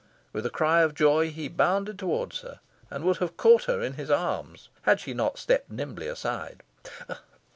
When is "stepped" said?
5.37-5.69